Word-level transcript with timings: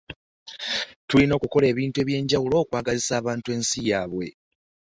tulina 1.07 1.33
okukola 1.35 1.65
ebintu 1.73 1.97
egyenjawulo 2.03 2.55
okwagazisa 2.63 3.13
abantu 3.21 3.47
ensi 3.55 3.77
yaabwe. 3.89 4.27